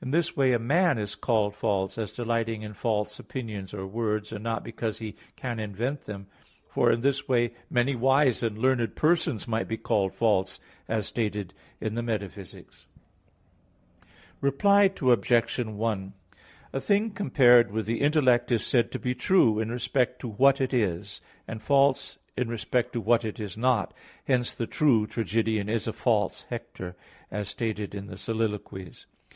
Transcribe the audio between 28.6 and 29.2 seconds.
ii, 6.